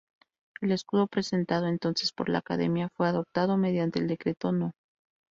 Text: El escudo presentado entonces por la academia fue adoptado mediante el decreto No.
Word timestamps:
El 0.61 0.71
escudo 0.71 1.05
presentado 1.05 1.67
entonces 1.67 2.11
por 2.11 2.27
la 2.27 2.39
academia 2.39 2.89
fue 2.97 3.07
adoptado 3.07 3.55
mediante 3.57 3.99
el 3.99 4.07
decreto 4.07 4.51
No. 4.51 4.71